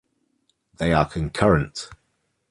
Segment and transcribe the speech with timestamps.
[0.77, 1.87] They are concurrent.